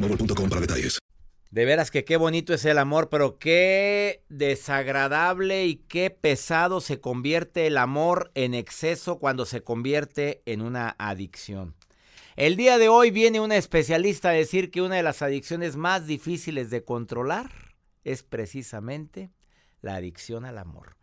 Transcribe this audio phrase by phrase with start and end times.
[0.00, 0.98] para detalles.
[1.50, 7.00] De veras que qué bonito es el amor, pero qué desagradable y qué pesado se
[7.00, 11.74] convierte el amor en exceso cuando se convierte en una adicción.
[12.36, 16.06] El día de hoy viene una especialista a decir que una de las adicciones más
[16.06, 17.50] difíciles de controlar
[18.04, 19.30] es precisamente
[19.80, 20.96] la adicción al amor.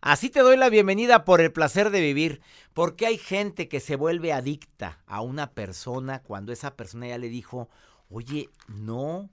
[0.00, 2.40] Así te doy la bienvenida por el placer de vivir,
[2.74, 7.28] porque hay gente que se vuelve adicta a una persona cuando esa persona ya le
[7.28, 7.70] dijo,
[8.12, 9.30] oye, no,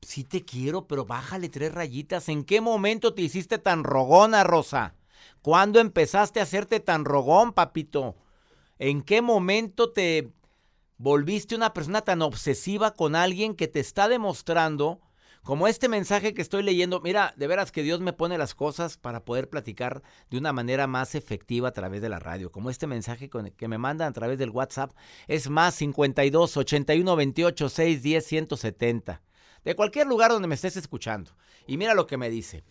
[0.00, 2.28] sí te quiero, pero bájale tres rayitas.
[2.28, 4.94] ¿En qué momento te hiciste tan rogona, Rosa?
[5.42, 8.16] ¿Cuándo empezaste a hacerte tan rogón, papito?
[8.78, 10.32] ¿En qué momento te
[10.98, 15.00] volviste una persona tan obsesiva con alguien que te está demostrando,
[15.42, 18.96] como este mensaje que estoy leyendo, mira, de veras que Dios me pone las cosas
[18.96, 22.86] para poder platicar de una manera más efectiva a través de la radio, como este
[22.86, 24.92] mensaje que me mandan a través del WhatsApp,
[25.26, 29.22] es más 52 81 28 6 10 170,
[29.64, 31.32] de cualquier lugar donde me estés escuchando.
[31.66, 32.62] Y mira lo que me dice.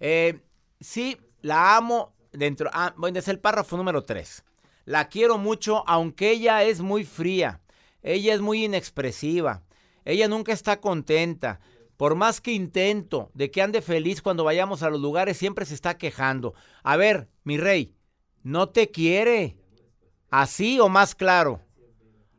[0.00, 0.40] Eh,
[0.80, 4.44] sí, la amo dentro, ah, bueno, es el párrafo número 3.
[4.86, 7.60] La quiero mucho, aunque ella es muy fría.
[8.02, 9.62] Ella es muy inexpresiva.
[10.04, 11.60] Ella nunca está contenta.
[12.04, 15.72] Por más que intento de que ande feliz cuando vayamos a los lugares, siempre se
[15.72, 16.52] está quejando.
[16.82, 17.94] A ver, mi rey,
[18.42, 19.56] no te quiere.
[20.28, 21.62] Así o más claro.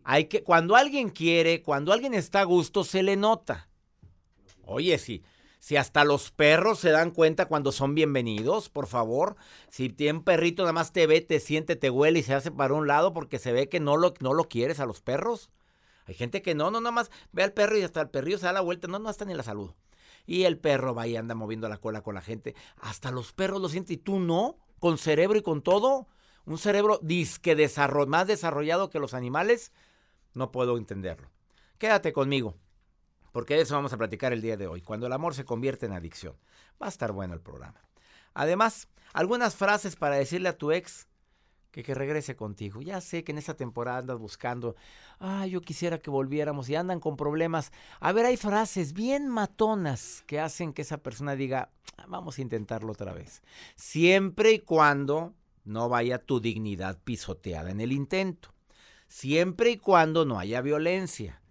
[0.03, 3.67] Hay que, cuando alguien quiere, cuando alguien está a gusto, se le nota.
[4.61, 5.23] Oye, sí.
[5.57, 9.35] Si hasta los perros se dan cuenta cuando son bienvenidos, por favor.
[9.71, 12.51] Si tiene un perrito, nada más te ve, te siente, te huele y se hace
[12.51, 15.49] para un lado porque se ve que no lo, no lo quieres a los perros.
[16.07, 18.45] Hay gente que no, no, nada más ve al perro y hasta el perrillo se
[18.45, 19.73] da la vuelta, no, no hasta ni la salud.
[20.25, 22.55] Y el perro va y anda moviendo la cola con la gente.
[22.77, 26.07] Hasta los perros lo sienten y tú no, con cerebro y con todo.
[26.45, 27.55] Un cerebro disque
[28.07, 29.71] más desarrollado que los animales.
[30.33, 31.29] No puedo entenderlo.
[31.77, 32.55] Quédate conmigo.
[33.31, 35.85] Porque de eso vamos a platicar el día de hoy, cuando el amor se convierte
[35.85, 36.37] en adicción.
[36.81, 37.81] Va a estar bueno el programa.
[38.33, 41.07] Además, algunas frases para decirle a tu ex
[41.83, 42.81] que, regrese contigo.
[42.81, 44.75] Ya sé que en esta temporada andas buscando,
[45.19, 47.71] ah, yo quisiera que volviéramos y andan con problemas.
[47.99, 52.41] A ver, hay frases bien matonas que hacen que esa persona diga, "Ah, vamos a
[52.41, 53.41] intentarlo otra vez.
[53.75, 55.33] Siempre y cuando
[55.65, 58.53] no vaya tu dignidad pisoteada en el intento.
[59.07, 61.41] Siempre y cuando no haya violencia.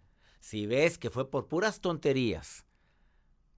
[0.41, 2.65] Si ves que fue por puras tonterías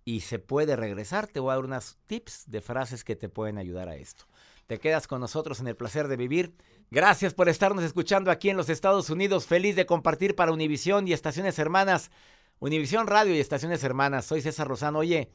[0.04, 3.58] y se puede regresar, te voy a dar unas tips de frases que te pueden
[3.58, 4.26] ayudar a esto.
[4.66, 6.54] Te quedas con nosotros en el placer de vivir.
[6.90, 9.46] Gracias por estarnos escuchando aquí en los Estados Unidos.
[9.46, 12.10] Feliz de compartir para Univisión y Estaciones Hermanas.
[12.58, 14.24] Univisión Radio y Estaciones Hermanas.
[14.24, 14.98] Soy César Lozano.
[14.98, 15.30] Oye,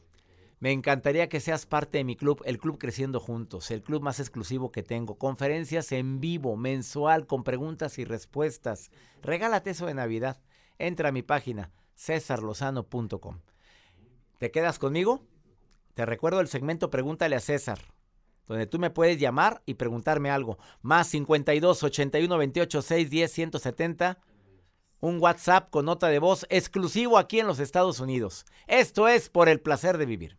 [0.62, 4.20] me encantaría que seas parte de mi club, el Club Creciendo Juntos, el club más
[4.20, 5.16] exclusivo que tengo.
[5.16, 8.90] Conferencias en vivo, mensual, con preguntas y respuestas.
[9.22, 10.40] Regálate eso de Navidad.
[10.78, 13.40] Entra a mi página, cesarlozano.com.
[14.38, 15.22] ¿Te quedas conmigo?
[15.94, 17.80] Te recuerdo el segmento Pregúntale a César,
[18.46, 20.58] donde tú me puedes llamar y preguntarme algo.
[20.80, 24.18] Más 52 81 28 6 10 170.
[25.00, 28.44] Un WhatsApp con nota de voz exclusivo aquí en los Estados Unidos.
[28.66, 30.38] Esto es por el placer de vivir.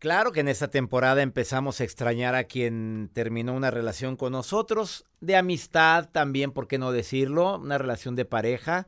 [0.00, 5.04] Claro que en esta temporada empezamos a extrañar a quien terminó una relación con nosotros,
[5.20, 7.58] de amistad también, ¿por qué no decirlo?
[7.58, 8.86] Una relación de pareja.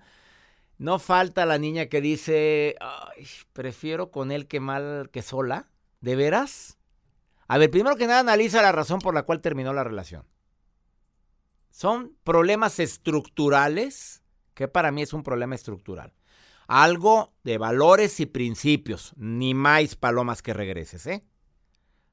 [0.78, 5.68] No falta la niña que dice, "Ay, prefiero con él que mal que sola.
[6.00, 6.78] ¿De veras?
[7.52, 10.24] A ver, primero que nada analiza la razón por la cual terminó la relación.
[11.68, 14.22] Son problemas estructurales,
[14.54, 16.14] que para mí es un problema estructural.
[16.66, 21.26] Algo de valores y principios, ni más palomas que regreses, ¿eh?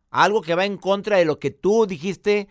[0.10, 2.50] Algo que va en contra de lo que tú dijiste,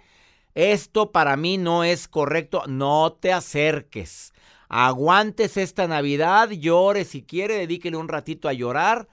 [0.55, 4.33] esto para mí no es correcto, no te acerques.
[4.71, 9.09] Aguantes esta Navidad, llore si quiere, dedíquele un ratito a llorar.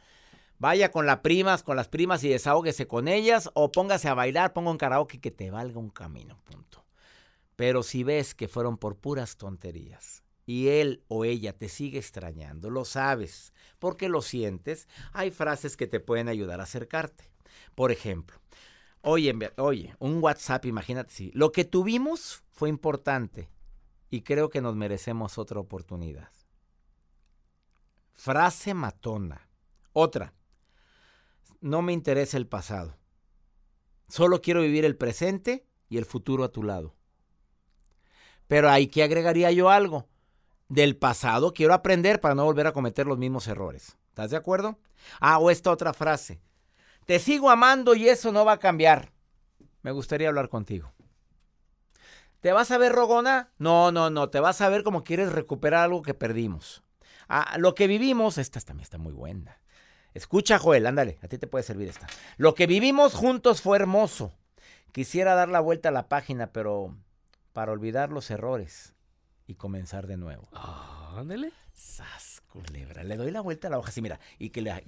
[0.58, 4.54] Vaya con las primas, con las primas y desahóguese con ellas o póngase a bailar,
[4.54, 6.86] ponga un karaoke que te valga un camino, punto.
[7.56, 12.70] Pero si ves que fueron por puras tonterías y él o ella te sigue extrañando,
[12.70, 17.30] lo sabes, porque lo sientes, hay frases que te pueden ayudar a acercarte.
[17.74, 18.40] Por ejemplo,
[19.02, 23.50] oye, oye, un WhatsApp, imagínate, sí, lo que tuvimos fue importante
[24.10, 26.30] y creo que nos merecemos otra oportunidad.
[28.14, 29.50] Frase matona.
[29.92, 30.34] Otra,
[31.66, 32.96] no me interesa el pasado.
[34.08, 36.94] Solo quiero vivir el presente y el futuro a tu lado.
[38.48, 40.08] Pero ahí que agregaría yo algo.
[40.70, 43.98] Del pasado quiero aprender para no volver a cometer los mismos errores.
[44.10, 44.78] ¿Estás de acuerdo?
[45.20, 46.40] Ah, o esta otra frase.
[47.08, 49.12] Te sigo amando y eso no va a cambiar.
[49.82, 50.94] Me gustaría hablar contigo.
[52.42, 53.50] ¿Te vas a ver rogona?
[53.58, 54.30] No, no, no.
[54.30, 56.84] Te vas a ver como quieres recuperar algo que perdimos.
[57.28, 59.60] Ah, lo que vivimos, esta también está muy buena.
[60.16, 62.08] Escucha, Joel, ándale, a ti te puede servir esta.
[62.38, 64.34] Lo que vivimos juntos fue hermoso.
[64.92, 66.96] Quisiera dar la vuelta a la página, pero
[67.54, 68.94] para olvidar los errores
[69.46, 70.48] y comenzar de nuevo.
[70.54, 71.52] Ah, ándale.
[71.74, 73.04] Sas, culebra.
[73.04, 74.20] Le doy la vuelta a la hoja así, mira.
[74.40, 74.84] Y, que le-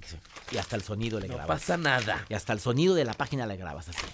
[0.51, 1.59] y hasta el sonido le No grabas.
[1.59, 2.25] pasa nada.
[2.29, 4.05] Y hasta el sonido de la página le grabas así.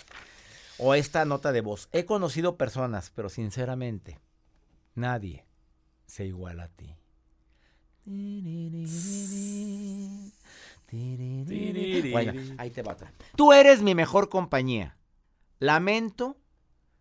[0.79, 1.87] O esta nota de voz.
[1.91, 4.19] He conocido personas, pero sinceramente,
[4.95, 5.45] nadie
[6.07, 6.95] se iguala a ti.
[12.11, 12.95] Bueno, ahí te va.
[13.35, 14.97] Tú eres mi mejor compañía.
[15.59, 16.37] Lamento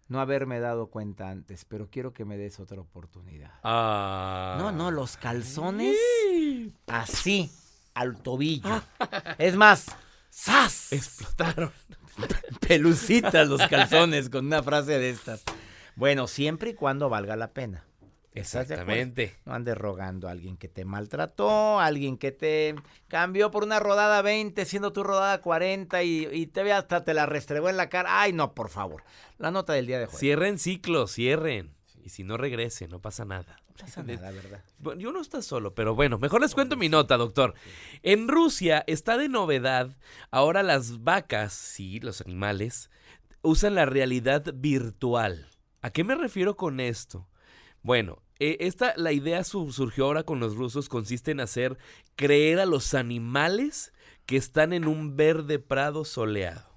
[0.09, 3.53] no haberme dado cuenta antes, pero quiero que me des otra oportunidad.
[3.63, 4.57] Ah.
[4.59, 5.97] No, no, los calzones
[6.87, 7.51] así,
[7.95, 8.83] al tobillo.
[9.39, 9.87] Es más,
[10.31, 10.93] ¡zas!
[10.93, 11.73] Explotaron.
[12.69, 15.45] Pelucitas los calzones con una frase de estas.
[15.97, 17.85] Bueno, siempre y cuando valga la pena.
[18.35, 18.93] ¿Estás de acuerdo?
[18.93, 19.37] Exactamente.
[19.45, 22.75] No andes rogando a alguien que te maltrató, a alguien que te
[23.09, 27.13] cambió por una rodada 20, siendo tu rodada 40 y, y te ve hasta te
[27.13, 28.23] la restregó en la cara.
[28.23, 29.03] Ay, no, por favor.
[29.39, 30.13] La nota del día de hoy.
[30.17, 31.75] Cierren ciclos, cierren.
[32.03, 33.61] Y si no regrese, no pasa nada.
[33.69, 34.65] No pasa nada, ¿verdad?
[34.79, 37.55] Bueno, yo no está solo, pero bueno, mejor les cuento mi nota, doctor.
[38.03, 39.97] En Rusia está de novedad.
[40.31, 42.91] Ahora las vacas, sí, los animales,
[43.43, 45.49] usan la realidad virtual.
[45.81, 47.29] ¿A qué me refiero con esto?
[47.83, 51.79] Bueno, eh, esta, la idea su- surgió ahora con los rusos, consiste en hacer
[52.17, 53.93] creer a los animales
[54.27, 56.69] que están en un verde prado soleado.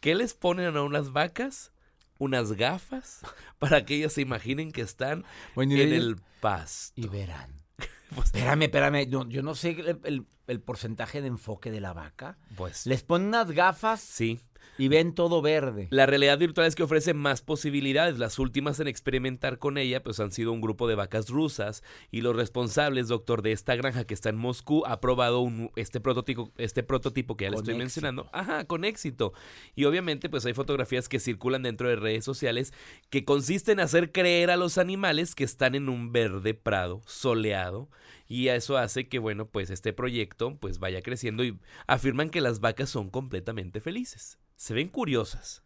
[0.00, 1.72] ¿Qué les ponen a unas vacas?
[2.18, 3.20] Unas gafas
[3.58, 5.24] para que ellas se imaginen que están
[5.54, 7.00] Bueno, en ellos- el pasto.
[7.00, 7.50] Y verán.
[8.14, 9.08] Pues, Espérame, espérame.
[9.10, 12.38] Yo, yo no sé el, el- el porcentaje de enfoque de la vaca.
[12.56, 14.40] pues, Les ponen unas gafas sí.
[14.78, 15.88] y ven todo verde.
[15.90, 18.18] La realidad virtual es que ofrece más posibilidades.
[18.18, 22.20] Las últimas en experimentar con ella pues han sido un grupo de vacas rusas y
[22.20, 26.52] los responsables, doctor, de esta granja que está en Moscú ha probado un, este prototipo,
[26.58, 27.78] este prototipo que ya le estoy éxito.
[27.78, 28.28] mencionando.
[28.32, 29.32] Ajá, con éxito.
[29.74, 32.72] Y obviamente pues hay fotografías que circulan dentro de redes sociales
[33.10, 37.88] que consisten en hacer creer a los animales que están en un verde prado soleado
[38.28, 42.60] y eso hace que bueno pues este proyecto pues vaya creciendo y afirman que las
[42.60, 44.38] vacas son completamente felices.
[44.56, 45.62] Se ven curiosas.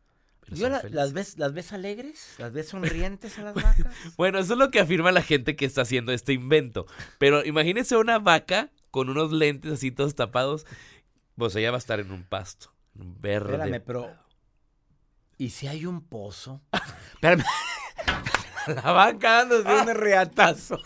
[0.48, 2.34] Yo la- las, ves, ¿Las ves alegres?
[2.38, 3.86] ¿Las ves sonrientes a las vacas?
[4.16, 6.86] Bueno, eso es lo que afirma la gente que está haciendo este invento.
[7.18, 10.66] Pero imagínese una vaca con unos lentes así todos tapados.
[11.36, 13.52] Pues ella va a estar en un pasto, en un verde.
[13.54, 14.10] Espérame, pero.
[15.38, 16.60] ¿Y si hay un pozo?
[17.14, 17.44] Espérame.
[18.66, 20.78] La vaca dándose un reatazo.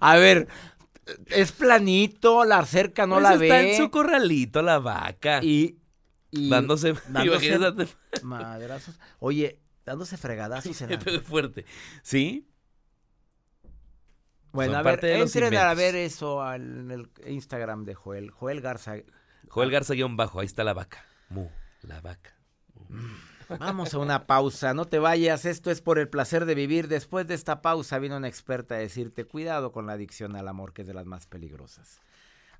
[0.00, 0.48] A ver,
[1.26, 3.70] es planito, la cerca no Pues la está ve.
[3.72, 5.40] en su corralito la vaca.
[5.42, 5.78] Y.
[6.30, 8.98] y dándose, dándose madrazos.
[9.18, 11.64] Oye, dándose fregadazos en la- fuerte.
[12.02, 12.48] ¿Sí?
[14.52, 18.30] Bueno, Son a ver, entren a ver eso en el Instagram de Joel.
[18.30, 18.96] Joel Garza.
[19.48, 21.04] Joel Garza guion bajo, ahí está la vaca.
[21.30, 21.48] Mu,
[21.82, 22.36] la vaca.
[23.58, 26.88] Vamos a una pausa, no te vayas, esto es por el placer de vivir.
[26.88, 30.72] Después de esta pausa vino una experta a decirte cuidado con la adicción al amor,
[30.72, 32.00] que es de las más peligrosas.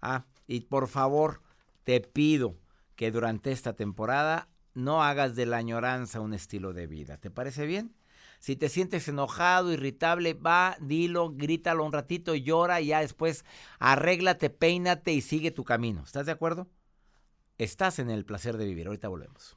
[0.01, 1.43] Ah, y por favor,
[1.85, 2.57] te pido
[2.97, 7.19] que durante esta temporada no hagas de la añoranza un estilo de vida.
[7.19, 7.95] ¿Te parece bien?
[8.39, 13.45] Si te sientes enojado, irritable, va, dilo, grítalo un ratito, llora y ya después
[13.79, 16.03] arréglate, peínate y sigue tu camino.
[16.05, 16.69] ¿Estás de acuerdo?
[17.59, 18.89] Estás en el placer de vivir.
[18.89, 19.57] Ahorita volvemos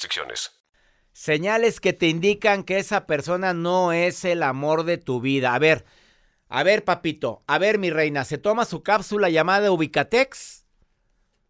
[1.13, 5.53] Señales que te indican que esa persona no es el amor de tu vida.
[5.53, 5.85] A ver,
[6.47, 10.65] a ver, papito, a ver, mi reina, ¿se toma su cápsula llamada Ubicatex?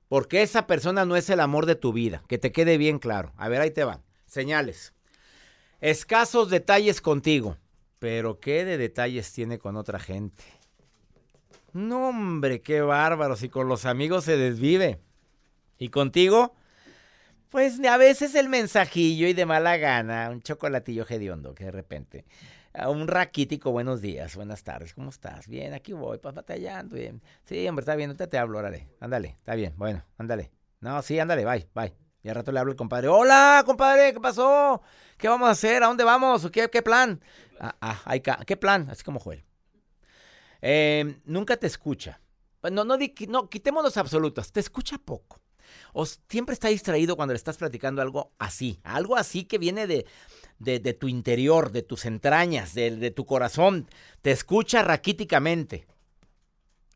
[0.08, 2.24] Porque esa persona no es el amor de tu vida.
[2.28, 3.34] Que te quede bien claro.
[3.38, 4.04] A ver, ahí te van.
[4.26, 4.94] Señales.
[5.80, 7.58] Escasos detalles contigo.
[7.98, 10.44] Pero ¿qué de detalles tiene con otra gente?
[11.72, 13.36] No, hombre, qué bárbaro.
[13.36, 15.00] Si con los amigos se desvive.
[15.78, 16.56] ¿Y contigo?
[17.52, 22.26] Pues a veces el mensajillo y de mala gana, un chocolatillo hediondo que de repente.
[22.88, 25.50] Un raquítico, buenos días, buenas tardes, ¿cómo estás?
[25.50, 27.22] Bien, aquí voy, pues batallando, bien.
[27.44, 30.50] Sí, hombre, está bien, ahorita te hablo, órale, ándale, está bien, bueno, ándale.
[30.80, 31.94] No, sí, ándale, bye, bye.
[32.24, 34.82] Y al rato le hablo al compadre, hola, compadre, ¿qué pasó?
[35.18, 35.84] ¿Qué vamos a hacer?
[35.84, 36.50] ¿A dónde vamos?
[36.52, 37.20] ¿Qué, qué plan?
[37.60, 38.90] Ah, ah, ¿qué plan?
[38.90, 39.44] Así como Joel.
[40.62, 42.22] Eh, nunca te escucha.
[42.64, 45.41] No, no, no, quitemos los absolutos, te escucha poco
[45.94, 50.06] o siempre está distraído cuando le estás platicando algo así, algo así que viene de,
[50.60, 53.88] de, tu interior, de tus entrañas, de, de tu corazón,
[54.22, 55.86] te escucha raquíticamente.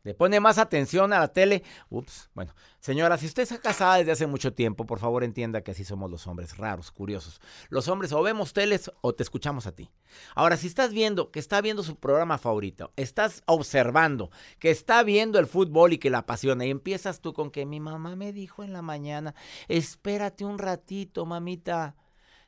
[0.06, 1.64] Le pone más atención a la tele.
[1.90, 2.54] Ups, bueno.
[2.78, 6.08] Señora, si usted está casada desde hace mucho tiempo, por favor entienda que así somos
[6.08, 7.40] los hombres, raros, curiosos.
[7.70, 9.90] Los hombres o vemos teles o te escuchamos a ti.
[10.36, 15.40] Ahora, si estás viendo que está viendo su programa favorito, estás observando que está viendo
[15.40, 18.62] el fútbol y que la apasiona y empiezas tú con que mi mamá me dijo
[18.62, 19.34] en la mañana,
[19.66, 21.96] espérate un ratito, mamita,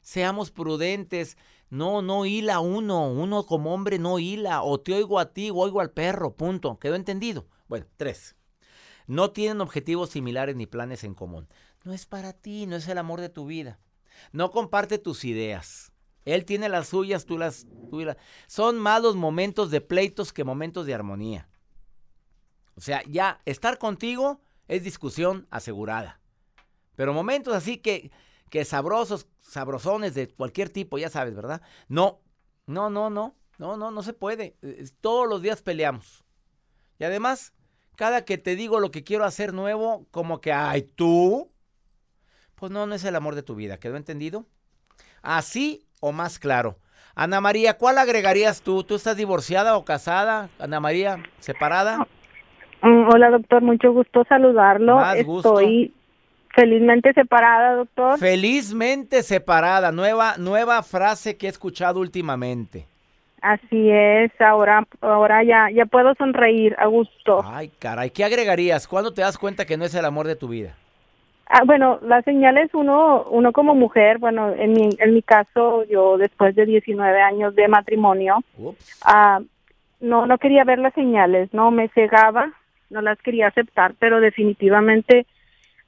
[0.00, 1.36] seamos prudentes.
[1.70, 3.10] No, no hila uno.
[3.10, 4.62] Uno como hombre no hila.
[4.62, 6.34] O te oigo a ti o oigo al perro.
[6.34, 6.78] Punto.
[6.78, 7.46] ¿Quedó entendido?
[7.68, 8.36] Bueno, tres.
[9.06, 11.48] No tienen objetivos similares ni planes en común.
[11.84, 13.78] No es para ti, no es el amor de tu vida.
[14.32, 15.92] No comparte tus ideas.
[16.24, 18.18] Él tiene las suyas, tú las, tuyas.
[18.46, 21.48] Son más los momentos de pleitos que momentos de armonía.
[22.74, 26.20] O sea, ya estar contigo es discusión asegurada.
[26.96, 28.10] Pero momentos así que
[28.50, 31.62] que sabrosos, sabrosones de cualquier tipo, ya sabes, ¿verdad?
[31.88, 32.20] No,
[32.66, 34.56] no, no, no, no, no, no se puede.
[35.00, 36.24] Todos los días peleamos.
[36.98, 37.52] Y además,
[37.96, 41.50] cada que te digo lo que quiero hacer nuevo, como que, ay, tú,
[42.54, 43.78] pues no, no es el amor de tu vida.
[43.78, 44.46] ¿Quedó entendido?
[45.22, 46.78] Así o más claro.
[47.14, 48.84] Ana María, ¿cuál agregarías tú?
[48.84, 50.50] ¿Tú estás divorciada o casada?
[50.60, 52.06] Ana María, separada.
[52.82, 54.96] Mm, hola, doctor, mucho gusto saludarlo.
[54.96, 55.60] Más gusto.
[56.58, 58.18] Felizmente separada, doctor.
[58.18, 62.84] Felizmente separada, nueva, nueva frase que he escuchado últimamente.
[63.40, 67.42] Así es, ahora, ahora ya, ya puedo sonreír a gusto.
[67.44, 68.88] Ay, caray, ¿qué agregarías?
[68.88, 70.74] ¿Cuándo te das cuenta que no es el amor de tu vida?
[71.46, 76.18] Ah, bueno, las señales uno, uno como mujer, bueno, en mi, en mi caso, yo
[76.18, 78.42] después de 19 años de matrimonio,
[79.04, 79.38] ah,
[80.00, 82.52] no, no quería ver las señales, no, me cegaba,
[82.90, 85.24] no las quería aceptar, pero definitivamente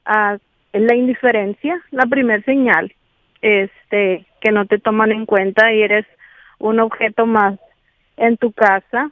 [0.04, 0.38] ah,
[0.72, 2.94] es la indiferencia, la primer señal,
[3.42, 6.06] este, que no te toman en cuenta y eres
[6.58, 7.58] un objeto más
[8.16, 9.10] en tu casa.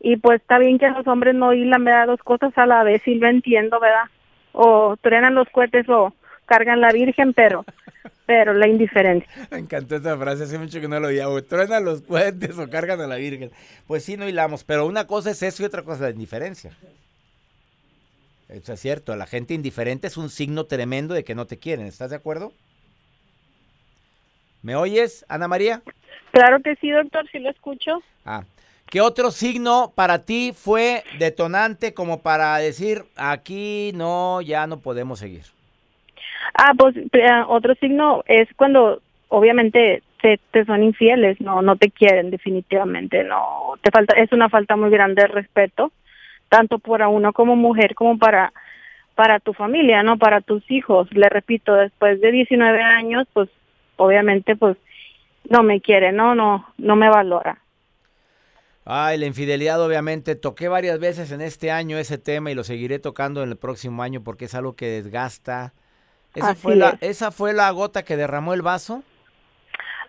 [0.00, 3.06] Y pues está bien que los hombres no hilan, da Dos cosas a la vez
[3.06, 4.10] y lo entiendo, ¿verdad?
[4.52, 6.12] O truenan los cohetes o
[6.46, 7.64] cargan la Virgen, pero
[8.26, 9.28] pero la indiferencia.
[9.50, 12.68] Me encantó esa frase, hace mucho que no lo oía, o truenan los cohetes o
[12.68, 13.50] cargan a la Virgen.
[13.86, 16.72] Pues sí, no hilamos, pero una cosa es eso y otra cosa es la indiferencia.
[18.54, 21.86] Eso es cierto, la gente indiferente es un signo tremendo de que no te quieren.
[21.86, 22.52] ¿Estás de acuerdo?
[24.62, 25.82] ¿Me oyes, Ana María?
[26.30, 28.00] Claro que sí, doctor, sí lo escucho.
[28.24, 28.44] Ah,
[28.86, 35.18] ¿qué otro signo para ti fue detonante como para decir aquí no, ya no podemos
[35.18, 35.42] seguir?
[36.54, 36.94] Ah, pues
[37.48, 43.74] otro signo es cuando obviamente te, te, son infieles, no, no te quieren definitivamente, no,
[43.82, 45.90] te falta, es una falta muy grande de respeto
[46.54, 48.52] tanto para uno como mujer como para
[49.16, 50.18] para tu familia, ¿no?
[50.18, 51.08] Para tus hijos.
[51.12, 53.48] Le repito, después de 19 años, pues
[53.96, 54.76] obviamente pues
[55.48, 57.58] no me quiere, no, no, no me valora.
[58.84, 63.00] Ay, la infidelidad obviamente toqué varias veces en este año ese tema y lo seguiré
[63.00, 65.72] tocando en el próximo año porque es algo que desgasta.
[66.36, 69.02] ¿Esa, fue la, ¿esa fue la gota que derramó el vaso?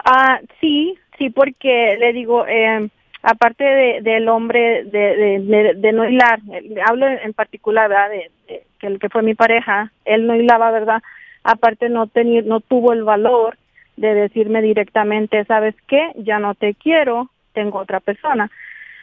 [0.03, 2.89] Ah, sí, sí, porque le digo, eh,
[3.25, 6.39] aparte de, del hombre de, de, no hilar,
[6.85, 8.09] hablo en particular, ¿verdad?
[8.11, 11.01] De, que el que fue mi pareja, él no hilaba, ¿verdad?
[11.43, 13.57] Aparte no tenía, no tuvo el valor
[13.97, 16.11] de decirme directamente, ¿sabes qué?
[16.17, 18.51] Ya no te quiero, tengo otra persona.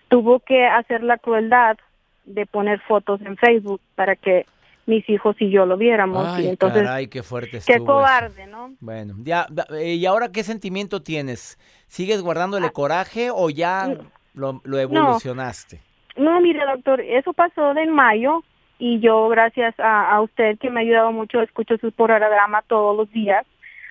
[0.08, 1.76] Tuvo que hacer la crueldad
[2.24, 4.46] de poner fotos en Facebook para que
[4.86, 6.26] mis hijos y yo lo viéramos.
[6.28, 8.50] Ay, y entonces, caray, qué fuerte qué cobarde, eso.
[8.50, 8.74] ¿no?
[8.80, 9.46] Bueno, ya,
[9.82, 11.58] ¿y ahora qué sentimiento tienes?
[11.86, 12.72] ¿Sigues guardándole Ah.
[12.72, 14.38] coraje o ya Mm.
[14.38, 15.80] lo, lo evolucionaste?
[16.16, 18.42] No, mire, doctor, eso pasó en mayo
[18.78, 22.96] y yo, gracias a, a usted que me ha ayudado mucho, escucho su programa todos
[22.96, 23.46] los días.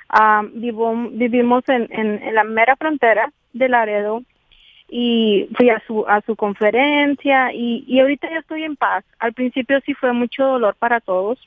[0.09, 4.23] Ah, vivo, vivimos en, en, en la mera frontera de Laredo
[4.93, 9.05] y fui a su a su conferencia y, y ahorita ya estoy en paz.
[9.19, 11.39] Al principio sí fue mucho dolor para todos.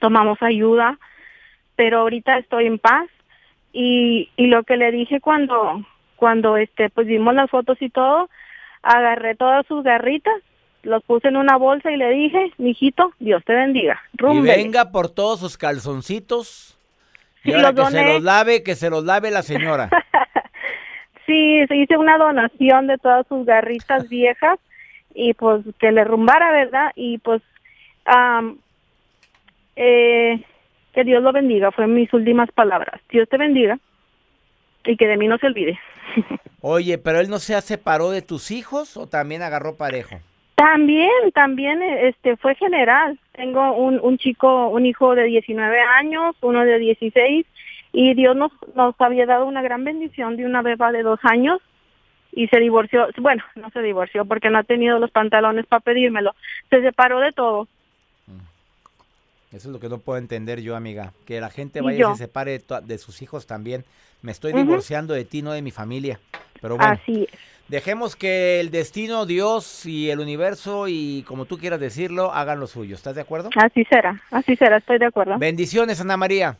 [0.00, 0.98] Tomamos ayuda,
[1.76, 3.08] pero ahorita estoy en paz
[3.72, 5.82] y, y lo que le dije cuando
[6.16, 8.28] cuando este pues vimos las fotos y todo,
[8.82, 10.34] agarré todas sus garritas,
[10.82, 13.98] los puse en una bolsa y le dije, mijito, Dios te bendiga.
[14.30, 16.76] Y venga por todos sus calzoncitos.
[17.44, 19.88] Y Sí, ahora los que se los lave, que se los lave la señora.
[21.30, 24.58] Sí, se hice una donación de todas sus garritas viejas
[25.14, 26.90] y pues que le rumbara, ¿verdad?
[26.96, 27.40] Y pues
[28.04, 28.58] am,
[29.76, 30.42] eh,
[30.92, 33.00] que Dios lo bendiga, fue mis últimas palabras.
[33.10, 33.78] Dios te bendiga
[34.84, 35.78] y que de mí no se olvide.
[36.62, 40.16] Oye, pero él no se separó de tus hijos o también agarró parejo.
[40.56, 43.20] También, también este fue general.
[43.32, 47.46] Tengo un, un chico, un hijo de 19 años, uno de 16
[47.92, 51.60] y Dios nos, nos había dado una gran bendición de una beba de dos años
[52.32, 56.34] y se divorció, bueno, no se divorció porque no ha tenido los pantalones para pedírmelo,
[56.68, 57.68] se separó de todo.
[59.52, 61.12] Eso es lo que no puedo entender yo, amiga.
[61.26, 63.84] Que la gente vaya y se separe de, sus hijos también.
[64.22, 66.20] Me estoy divorciando de ti, no de mi familia.
[66.62, 67.38] Pero bueno, Así es.
[67.66, 72.68] dejemos que el destino, Dios y el universo y como tú quieras decirlo, hagan lo
[72.68, 72.94] suyo.
[72.94, 73.50] ¿Estás de acuerdo?
[73.56, 75.36] Así será, así será, estoy de acuerdo.
[75.38, 76.56] Bendiciones, Ana María.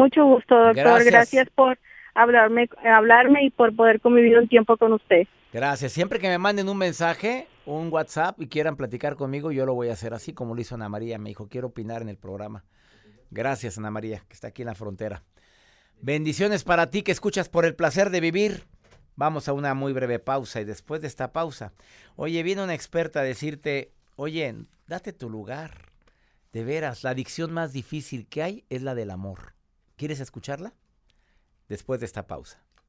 [0.00, 0.74] Mucho gusto, doctor.
[0.74, 1.12] Gracias.
[1.12, 1.78] Gracias, por
[2.14, 5.26] hablarme, hablarme y por poder convivir un tiempo con usted.
[5.52, 5.92] Gracias.
[5.92, 9.90] Siempre que me manden un mensaje, un WhatsApp y quieran platicar conmigo, yo lo voy
[9.90, 11.18] a hacer así como lo hizo Ana María.
[11.18, 12.64] Me dijo, quiero opinar en el programa.
[13.30, 15.22] Gracias, Ana María, que está aquí en la frontera.
[16.00, 18.64] Bendiciones para ti que escuchas por el placer de vivir.
[19.16, 21.74] Vamos a una muy breve pausa y después de esta pausa,
[22.16, 24.54] oye, viene una experta a decirte, oye,
[24.86, 25.90] date tu lugar.
[26.54, 29.59] De veras, la adicción más difícil que hay es la del amor.
[30.00, 30.72] ¿Quieres escucharla?
[31.68, 32.58] Después de esta pausa.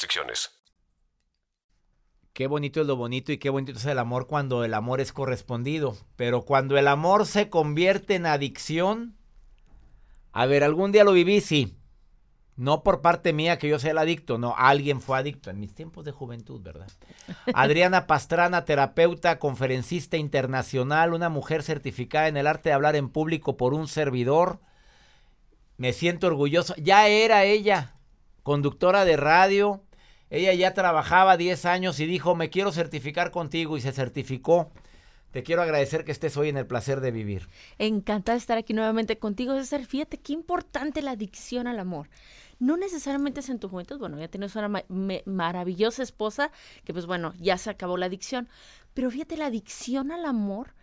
[0.00, 0.50] restricciones.
[2.32, 5.12] Qué bonito es lo bonito y qué bonito es el amor cuando el amor es
[5.12, 5.96] correspondido.
[6.16, 9.16] Pero cuando el amor se convierte en adicción.
[10.32, 11.76] A ver, algún día lo viví, sí.
[12.56, 15.74] No por parte mía que yo sea el adicto, no, alguien fue adicto en mis
[15.74, 16.90] tiempos de juventud, ¿verdad?
[17.54, 23.56] Adriana Pastrana, terapeuta, conferencista internacional, una mujer certificada en el arte de hablar en público
[23.56, 24.60] por un servidor.
[25.78, 26.74] Me siento orgulloso.
[26.76, 27.94] Ya era ella,
[28.42, 29.82] conductora de radio.
[30.30, 34.70] Ella ya trabajaba 10 años y dijo, me quiero certificar contigo y se certificó.
[35.32, 37.48] Te quiero agradecer que estés hoy en el placer de vivir.
[37.78, 39.84] Encantada de estar aquí nuevamente contigo, César.
[39.84, 42.08] Fíjate qué importante la adicción al amor.
[42.58, 44.84] No necesariamente es en tu juventud, bueno, ya tienes una
[45.24, 46.50] maravillosa esposa
[46.84, 48.48] que pues bueno, ya se acabó la adicción.
[48.92, 50.74] Pero fíjate, la adicción al amor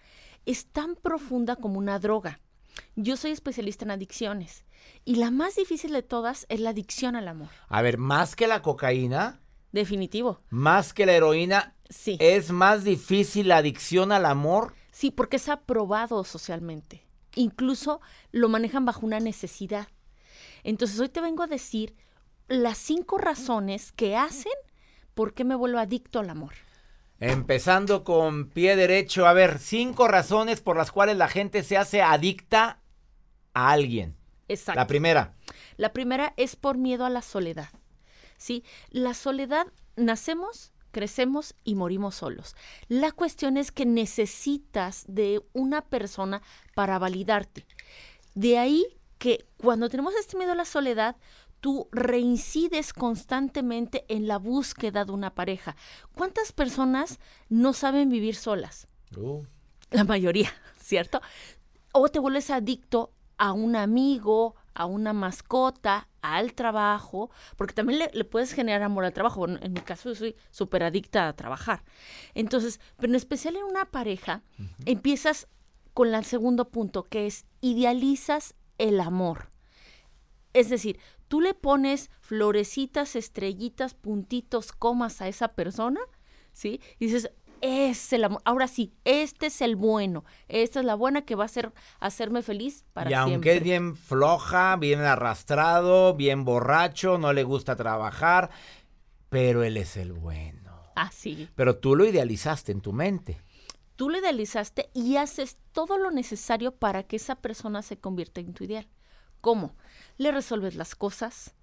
[0.46, 2.40] es tan profunda como una droga.
[2.96, 4.66] Yo soy especialista en adicciones
[5.06, 7.50] y la más difícil de todas es la adicción al amor.
[7.68, 9.40] A ver, más que la cocaína,
[9.72, 10.42] Definitivo.
[10.50, 12.18] más que la heroína, Sí.
[12.20, 14.74] es más difícil la adicción al amor.
[14.92, 17.06] Sí, porque es aprobado socialmente.
[17.36, 19.88] Incluso lo manejan bajo una necesidad.
[20.64, 21.96] Entonces hoy te vengo a decir
[22.50, 24.52] las cinco razones que hacen
[25.14, 26.54] por qué me vuelvo adicto al amor.
[27.20, 32.02] Empezando con pie derecho, a ver, cinco razones por las cuales la gente se hace
[32.02, 32.82] adicta
[33.54, 34.17] a alguien.
[34.48, 34.80] Exacto.
[34.80, 35.34] La primera,
[35.78, 37.70] La primera es por miedo a la soledad.
[38.38, 38.64] ¿Sí?
[38.90, 42.56] La soledad, nacemos, crecemos y morimos solos.
[42.88, 46.42] La cuestión es que necesitas de una persona
[46.76, 47.66] para validarte.
[48.36, 48.86] De ahí
[49.18, 51.16] que cuando tenemos este miedo a la soledad,
[51.60, 55.76] tú reincides constantemente en la búsqueda de una pareja.
[56.16, 58.88] ¿Cuántas personas no saben vivir solas?
[59.16, 59.44] Uh.
[59.92, 61.22] La mayoría, ¿cierto?
[61.94, 68.12] O te vuelves adicto a un amigo, a una mascota, al trabajo, porque también le,
[68.14, 69.48] le puedes generar amor al trabajo.
[69.48, 71.84] En mi caso, yo soy súper adicta a trabajar.
[72.34, 74.44] Entonces, pero en especial en una pareja,
[74.86, 75.48] empiezas
[75.94, 79.52] con el segundo punto, que es idealizas el amor.
[80.54, 86.00] Es decir, tú le pones florecitas, estrellitas, puntitos, comas a esa persona,
[86.54, 86.82] ¿sí?
[87.00, 88.42] Y dices, es el amor.
[88.46, 90.26] Ahora sí, este es el bueno.
[90.48, 93.56] Esta es la buena que va a hacer, hacerme feliz para y aunque siempre.
[93.56, 98.50] es bien floja, bien arrastrado, bien borracho, no le gusta trabajar,
[99.30, 100.58] pero él es el bueno.
[100.96, 101.50] Así.
[101.56, 103.42] Pero tú lo idealizaste en tu mente.
[103.96, 108.54] Tú lo idealizaste y haces todo lo necesario para que esa persona se convierta en
[108.54, 108.88] tu ideal.
[109.42, 109.76] ¿Cómo?
[110.18, 111.56] Le resuelves las cosas,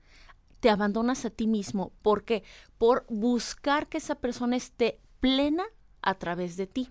[0.61, 1.93] te abandonas a ti mismo.
[2.03, 2.43] ¿Por qué?
[2.79, 5.65] Por buscar que esa persona esté plena
[6.05, 6.91] a través de ti.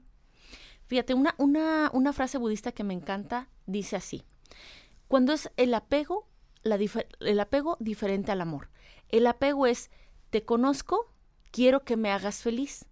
[0.85, 4.23] Fíjate, una, una, una frase budista que me encanta dice así.
[5.07, 6.27] Cuando es el apego,
[6.63, 8.69] el apego diferente al amor.
[9.09, 9.91] El apego es,
[10.29, 11.13] te conozco,
[11.51, 12.85] quiero que me hagas feliz.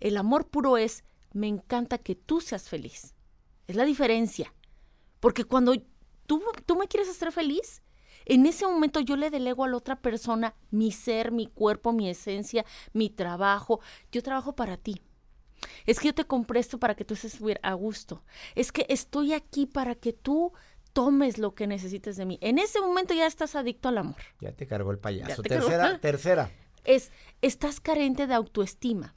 [0.00, 3.14] El amor puro es, me encanta que tú seas feliz.
[3.66, 4.52] Es la diferencia.
[5.20, 5.74] Porque cuando
[6.26, 7.82] tú, tú me quieres hacer feliz,
[8.26, 12.08] en ese momento yo le delego a la otra persona mi ser, mi cuerpo, mi
[12.08, 13.80] esencia, mi trabajo.
[14.10, 15.00] Yo trabajo para ti.
[15.86, 18.22] Es que yo te compré esto para que tú estés a gusto.
[18.54, 20.52] Es que estoy aquí para que tú
[20.92, 22.38] tomes lo que necesites de mí.
[22.40, 24.16] En ese momento ya estás adicto al amor.
[24.40, 25.42] Ya te cargó el payaso.
[25.42, 25.66] cargó.
[25.66, 26.50] Tercera, tercera.
[26.84, 27.10] Es,
[27.42, 29.14] estás carente de autoestima.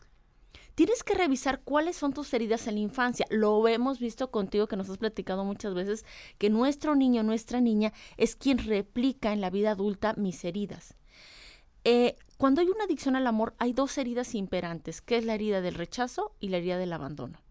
[0.78, 3.26] Tienes que revisar cuáles son tus heridas en la infancia.
[3.32, 6.06] Lo hemos visto contigo, que nos has platicado muchas veces,
[6.38, 10.96] que nuestro niño, nuestra niña, es quien replica en la vida adulta mis heridas.
[11.84, 15.62] Eh, cuando hay una adicción al amor, hay dos heridas imperantes, que es la herida
[15.62, 17.42] del rechazo y la herida del abandono.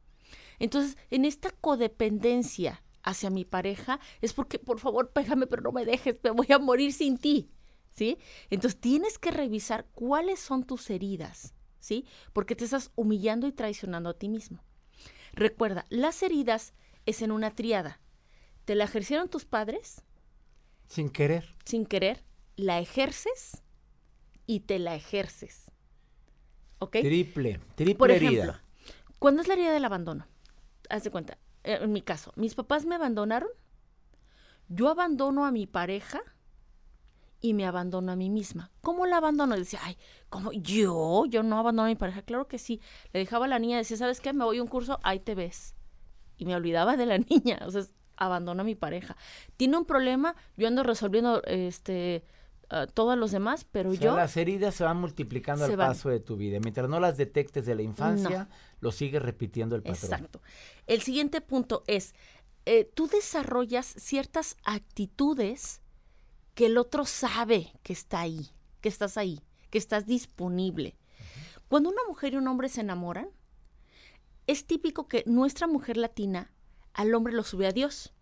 [0.58, 5.84] Entonces, en esta codependencia hacia mi pareja, es porque, por favor, pégame, pero no me
[5.84, 7.50] dejes, me voy a morir sin ti.
[7.90, 8.18] ¿Sí?
[8.50, 11.54] Entonces, tienes que revisar cuáles son tus heridas.
[11.80, 12.04] ¿Sí?
[12.32, 14.62] Porque te estás humillando y traicionando a ti mismo.
[15.32, 16.74] Recuerda, las heridas
[17.06, 18.00] es en una triada.
[18.64, 20.02] ¿Te la ejercieron tus padres?
[20.88, 21.54] Sin querer.
[21.64, 22.24] Sin querer.
[22.56, 23.62] La ejerces
[24.46, 25.70] y te la ejerces.
[26.78, 26.98] ¿Ok?
[27.00, 28.62] Triple, triple Por ejemplo, herida.
[29.18, 30.26] ¿cuándo es la herida del abandono?
[30.88, 33.48] Haz de cuenta, eh, en mi caso, mis papás me abandonaron,
[34.68, 36.20] yo abandono a mi pareja
[37.40, 38.70] y me abandono a mí misma.
[38.80, 39.56] ¿Cómo la abandono?
[39.56, 39.96] Decía, ay,
[40.28, 41.24] ¿cómo yo?
[41.26, 42.22] Yo no abandono a mi pareja.
[42.22, 42.80] Claro que sí.
[43.12, 44.32] Le dejaba a la niña, decía, ¿sabes qué?
[44.32, 45.74] Me voy a un curso, ahí te ves.
[46.38, 47.60] Y me olvidaba de la niña.
[47.66, 47.82] O sea,
[48.16, 49.16] abandono a mi pareja.
[49.56, 52.24] Tiene un problema, yo ando resolviendo este
[52.70, 54.16] uh, todos los demás, pero O sea, yo...
[54.16, 55.88] las heridas se van multiplicando Se al van.
[55.88, 56.58] paso de tu vida.
[56.60, 58.48] Mientras no las detectes de la infancia,
[58.80, 60.12] lo sigues repitiendo el patrón.
[60.12, 60.40] Exacto.
[60.86, 62.14] El siguiente punto es,
[62.64, 65.80] eh, tú desarrollas ciertas actitudes
[66.54, 68.50] que el otro sabe que está ahí,
[68.80, 70.96] que estás ahí, que estás disponible.
[71.68, 73.28] Cuando una mujer y un hombre se enamoran,
[74.46, 76.52] es típico que nuestra mujer latina
[76.94, 78.12] al hombre lo sube a Dios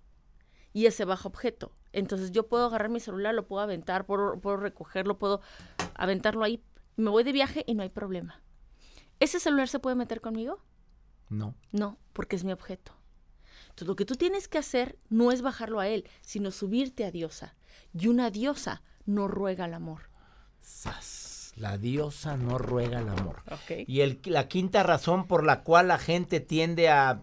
[0.72, 1.72] y ese baja objeto.
[1.94, 5.40] Entonces yo puedo agarrar mi celular, lo puedo aventar, puedo, puedo recogerlo, puedo
[5.94, 6.62] aventarlo ahí.
[6.96, 8.42] Me voy de viaje y no hay problema.
[9.20, 10.62] ¿Ese celular se puede meter conmigo?
[11.28, 11.54] No.
[11.72, 12.92] No, porque es mi objeto.
[13.64, 17.10] Entonces, lo que tú tienes que hacer no es bajarlo a él, sino subirte a
[17.10, 17.56] diosa.
[17.92, 20.10] Y una diosa no ruega el amor.
[20.60, 23.42] Sas, La diosa no ruega el amor.
[23.50, 23.86] Ok.
[23.86, 27.20] Y el, la quinta razón por la cual la gente tiende a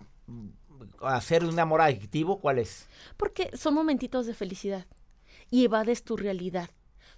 [1.02, 2.88] hacer un amor adictivo, ¿cuál es?
[3.18, 4.86] Porque son momentitos de felicidad
[5.50, 6.70] y evades tu realidad,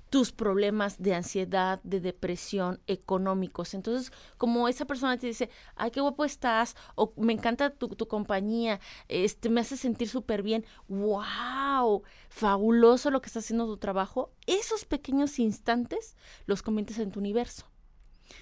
[0.09, 3.73] tus problemas de ansiedad, de depresión, económicos.
[3.73, 8.07] Entonces, como esa persona te dice, ay, qué guapo estás, o me encanta tu, tu
[8.07, 14.31] compañía, este, me hace sentir súper bien, wow, fabuloso lo que está haciendo tu trabajo,
[14.45, 17.72] esos pequeños instantes los conviertes en tu universo.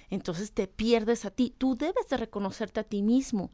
[0.09, 1.53] Entonces te pierdes a ti.
[1.57, 3.51] Tú debes de reconocerte a ti mismo.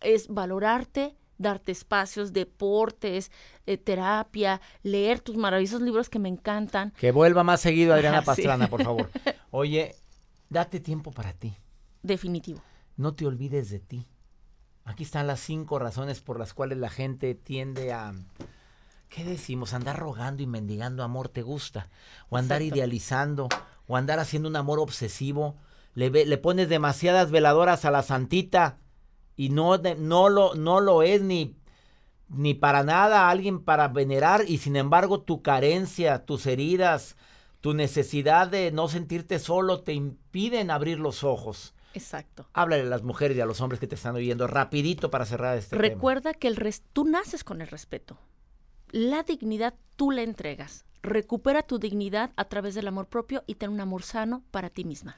[0.00, 3.30] Es valorarte, darte espacios, deportes,
[3.66, 6.92] eh, terapia, leer tus maravillosos libros que me encantan.
[6.98, 8.26] Que vuelva más seguido Adriana Ah, sí.
[8.26, 9.10] Pastrana, por favor.
[9.50, 9.94] Oye,
[10.50, 11.56] date tiempo para ti.
[12.02, 12.62] Definitivo.
[12.96, 14.06] No te olvides de ti.
[14.84, 18.14] Aquí están las cinco razones por las cuales la gente tiende a...
[19.08, 19.72] ¿Qué decimos?
[19.74, 21.88] Andar rogando y mendigando amor te gusta.
[22.28, 22.76] O andar Exacto.
[22.76, 23.48] idealizando.
[23.86, 25.56] O andar haciendo un amor obsesivo.
[25.98, 28.78] Le, le pones demasiadas veladoras a la santita.
[29.36, 31.56] Y no, no, lo, no lo es ni,
[32.28, 34.44] ni para nada alguien para venerar.
[34.46, 37.16] Y sin embargo tu carencia, tus heridas,
[37.60, 41.74] tu necesidad de no sentirte solo te impiden abrir los ojos.
[41.94, 42.46] Exacto.
[42.52, 45.56] Háblale a las mujeres y a los hombres que te están oyendo rapidito para cerrar
[45.56, 45.82] este tema.
[45.82, 48.18] Recuerda que el res- tú naces con el respeto.
[48.90, 50.84] La dignidad tú la entregas.
[51.02, 54.84] Recupera tu dignidad a través del amor propio y ten un amor sano para ti
[54.84, 55.16] misma.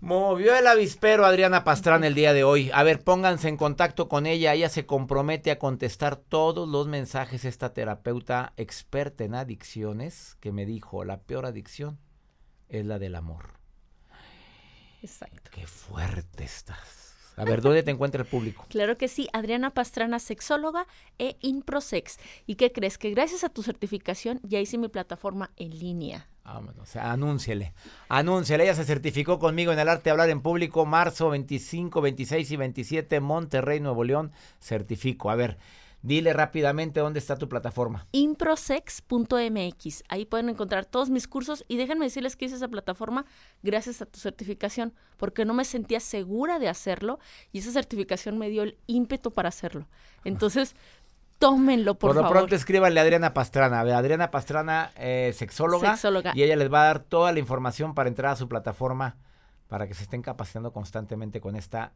[0.00, 2.70] Movió el avispero Adriana Pastrana el día de hoy.
[2.72, 4.54] A ver, pónganse en contacto con ella.
[4.54, 7.44] Ella se compromete a contestar todos los mensajes.
[7.44, 11.98] Esta terapeuta experta en adicciones que me dijo, la peor adicción
[12.70, 13.60] es la del amor.
[15.02, 15.50] Exacto.
[15.52, 17.09] Qué fuerte estás.
[17.40, 18.66] A ver, ¿dónde te encuentra el público?
[18.80, 20.86] Claro que sí, Adriana Pastrana, sexóloga
[21.18, 22.18] e Improsex.
[22.46, 22.98] ¿Y qué crees?
[22.98, 26.28] Que gracias a tu certificación ya hice mi plataforma en línea.
[26.44, 27.74] Vámonos, o sea, anúnciele.
[28.08, 28.64] Anúnciele.
[28.64, 32.56] Ella se certificó conmigo en el arte de hablar en público marzo 25, 26 y
[32.56, 34.32] 27, Monterrey, Nuevo León.
[34.58, 35.30] Certifico.
[35.30, 35.58] A ver,
[36.02, 38.06] dile rápidamente dónde está tu plataforma.
[38.12, 40.02] Improsex.mx.
[40.08, 43.26] Ahí pueden encontrar todos mis cursos y déjenme decirles que hice esa plataforma
[43.62, 47.18] gracias a tu certificación, porque no me sentía segura de hacerlo
[47.52, 49.86] y esa certificación me dio el ímpetu para hacerlo.
[50.24, 50.74] Entonces,
[51.38, 52.36] tómenlo, por, Por, lo favor.
[52.38, 53.80] pronto escríbanle a Adriana Pastrana.
[53.80, 56.32] A ver, Adriana Pastrana, eh, sexóloga, Sexóloga.
[56.34, 59.16] Y ella les va a dar toda la información para entrar a su plataforma
[59.66, 61.92] para que se estén capacitando constantemente con esta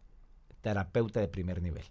[0.62, 1.84] terapeuta de primer nivel.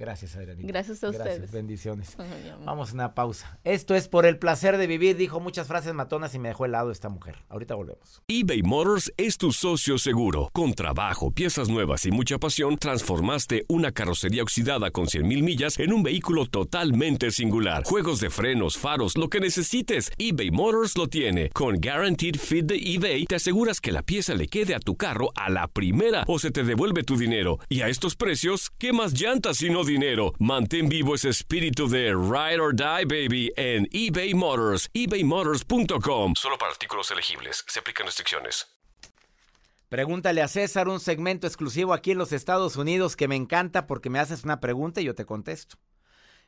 [0.00, 0.62] Gracias, Adriana.
[0.64, 1.52] Gracias a ustedes.
[1.52, 2.16] Bendiciones.
[2.18, 2.64] Ay, mi amor.
[2.64, 3.58] Vamos a una pausa.
[3.64, 5.14] Esto es por el placer de vivir.
[5.14, 7.36] Dijo muchas frases matonas y me dejó helado esta mujer.
[7.50, 8.22] Ahorita volvemos.
[8.26, 10.48] eBay Motors es tu socio seguro.
[10.54, 15.92] Con trabajo, piezas nuevas y mucha pasión, transformaste una carrocería oxidada con 100.000 millas en
[15.92, 17.84] un vehículo totalmente singular.
[17.84, 21.50] Juegos de frenos, faros, lo que necesites, eBay Motors lo tiene.
[21.50, 25.30] Con Guaranteed Fit de eBay, te aseguras que la pieza le quede a tu carro
[25.36, 27.58] a la primera o se te devuelve tu dinero.
[27.68, 30.32] Y a estos precios, ¿qué más llantas y no dinero?
[30.38, 34.88] Mantén vivo ese espíritu de Ride or Die, baby, en eBay Motors.
[34.94, 36.34] ebaymotors.com.
[36.36, 37.64] Solo para artículos elegibles.
[37.66, 38.66] Se aplican restricciones.
[39.90, 44.08] Pregúntale a César un segmento exclusivo aquí en los Estados Unidos que me encanta porque
[44.08, 45.78] me haces una pregunta y yo te contesto.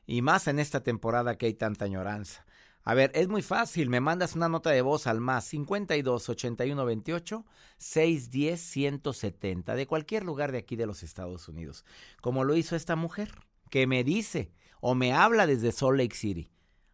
[0.07, 2.46] Y más en esta temporada que hay tanta añoranza.
[2.85, 6.85] A ver, es muy fácil, me mandas una nota de voz al más 52 81
[6.85, 7.45] 28
[7.79, 11.85] 610 170 de cualquier lugar de aquí de los Estados Unidos,
[12.21, 13.31] como lo hizo esta mujer,
[13.71, 16.51] que me dice o me habla desde Salt Lake City.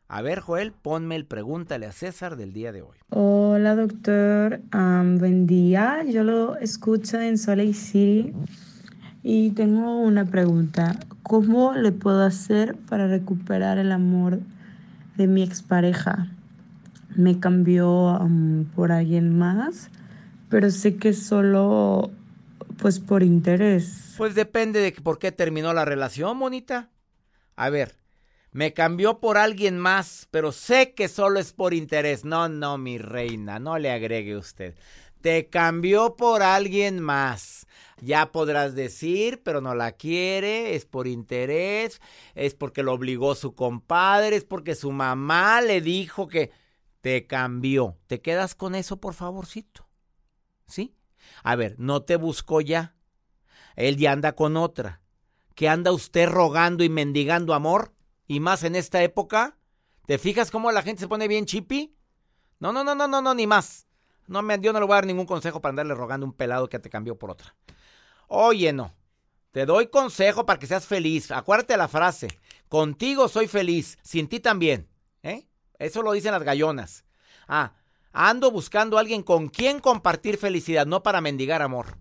[0.08, 2.98] A ver, Joel, ponme el pregúntale a César del día de hoy.
[3.08, 6.04] Hola doctor, buen día.
[6.04, 8.34] Yo lo escucho en Salt Lake City
[9.22, 10.98] y tengo una pregunta.
[11.22, 14.40] ¿Cómo le puedo hacer para recuperar el amor
[15.18, 16.28] de mi expareja?
[17.14, 19.90] Me cambió am, por alguien más,
[20.48, 22.10] pero sé que solo
[22.78, 24.14] pues por interés.
[24.16, 26.90] Pues depende de por qué terminó la relación, bonita.
[27.56, 27.96] A ver,
[28.52, 32.24] me cambió por alguien más, pero sé que solo es por interés.
[32.24, 34.76] No, no, mi reina, no le agregue usted.
[35.20, 37.66] Te cambió por alguien más.
[38.00, 42.00] Ya podrás decir, pero no la quiere, es por interés,
[42.34, 46.52] es porque lo obligó su compadre, es porque su mamá le dijo que
[47.00, 47.96] te cambió.
[48.06, 49.88] ¿Te quedas con eso, por favorcito?
[50.66, 50.94] ¿Sí?
[51.42, 52.94] A ver, no te buscó ya.
[53.76, 55.02] Él ya anda con otra.
[55.54, 57.92] ¿Que anda usted rogando y mendigando amor?
[58.26, 59.56] Y más en esta época.
[60.06, 61.94] ¿Te fijas cómo la gente se pone bien chipi?
[62.60, 63.86] No, no, no, no, no, no, ni más.
[64.26, 66.68] No me, yo no le voy a dar ningún consejo para andarle rogando un pelado
[66.68, 67.54] que te cambió por otra.
[68.28, 68.94] Oye, no.
[69.50, 71.30] Te doy consejo para que seas feliz.
[71.30, 72.28] Acuérdate la frase.
[72.68, 74.88] Contigo soy feliz, sin ti también.
[75.22, 75.48] ¿Eh?
[75.78, 77.04] Eso lo dicen las gallonas.
[77.48, 77.72] Ah,
[78.12, 81.98] ando buscando a alguien con quien compartir felicidad, no para mendigar amor.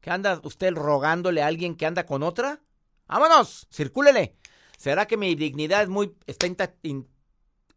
[0.00, 2.60] ¿Qué anda usted rogándole a alguien que anda con otra?
[3.06, 3.66] ¡Vámonos!
[3.72, 4.36] ¡Circúlele!
[4.76, 6.14] ¿Será que mi dignidad es muy.
[6.26, 6.46] está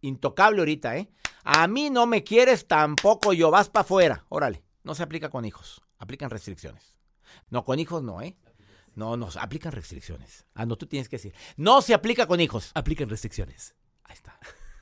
[0.01, 1.09] intocable ahorita, eh?
[1.43, 3.51] A mí no me quieres, tampoco yo.
[3.51, 4.25] Vas para afuera.
[4.29, 4.63] Órale.
[4.83, 5.81] No se aplica con hijos.
[5.97, 6.95] Aplican restricciones.
[7.49, 8.37] No, con hijos no, ¿eh?
[8.95, 10.45] No, no, aplican restricciones.
[10.53, 11.33] Ah, no, tú tienes que decir.
[11.57, 12.71] No se aplica con hijos.
[12.75, 13.75] Aplican restricciones.
[14.03, 14.39] Ahí está.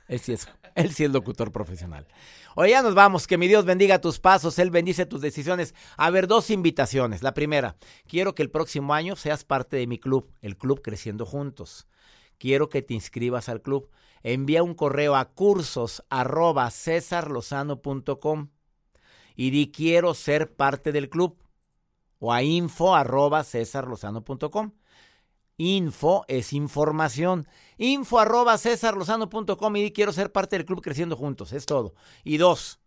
[0.08, 2.08] Él sí es, él sí es locutor profesional.
[2.56, 3.26] Oye, ya nos vamos.
[3.26, 4.60] Que mi Dios bendiga tus pasos.
[4.60, 5.74] Él bendice tus decisiones.
[5.96, 7.24] A ver, dos invitaciones.
[7.24, 11.26] La primera, quiero que el próximo año seas parte de mi club, el Club Creciendo
[11.26, 11.88] Juntos.
[12.38, 13.90] Quiero que te inscribas al club.
[14.24, 16.70] Envía un correo a cursos arroba
[19.36, 21.38] y di quiero ser parte del club
[22.22, 24.72] o a info arroba cesarlozano.com.
[25.58, 27.48] Info es información.
[27.78, 31.52] Info arroba cesarlozano.com y quiero ser parte del club Creciendo Juntos.
[31.52, 31.96] Es todo.
[32.24, 32.80] Y dos,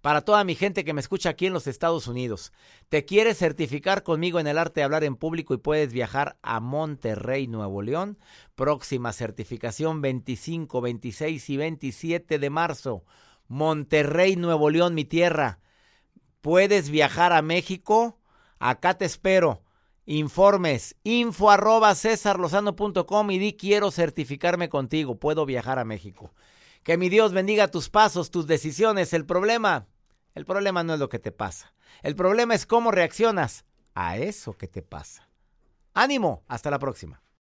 [0.00, 2.52] para toda mi gente que me escucha aquí en los Estados Unidos,
[2.88, 6.58] ¿te quieres certificar conmigo en el arte de hablar en público y puedes viajar a
[6.58, 8.18] Monterrey, Nuevo León?
[8.56, 13.04] Próxima certificación 25, 26 y 27 de marzo.
[13.46, 15.60] Monterrey, Nuevo León, mi tierra.
[16.40, 18.19] ¿Puedes viajar a México?
[18.60, 19.62] Acá te espero.
[20.04, 26.34] Informes, info arroba cesarlosano.com y di quiero certificarme contigo, puedo viajar a México.
[26.82, 29.12] Que mi Dios bendiga tus pasos, tus decisiones.
[29.12, 29.86] El problema,
[30.34, 31.72] el problema no es lo que te pasa.
[32.02, 35.28] El problema es cómo reaccionas a eso que te pasa.
[35.94, 37.22] Ánimo, hasta la próxima.